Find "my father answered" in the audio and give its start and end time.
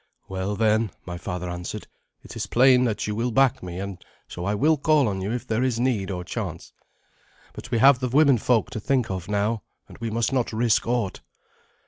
1.05-1.85